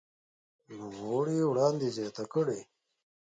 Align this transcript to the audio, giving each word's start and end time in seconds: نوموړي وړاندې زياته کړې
نوموړي 0.77 1.37
وړاندې 1.49 1.87
زياته 1.97 2.23
کړې 2.33 2.59